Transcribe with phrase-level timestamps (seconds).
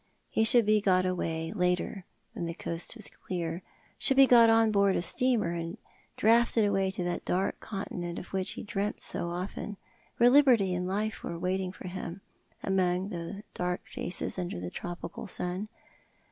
[0.29, 3.61] He should bo got away, later, when the coast was clear—
[3.99, 5.77] should be got on board a steamer and
[6.17, 9.77] drafted away to that dark continent of which he dreamt so often,
[10.17, 12.21] where liberty and life were waiting for him,
[12.63, 15.67] among the dark faces, under the tropical sun.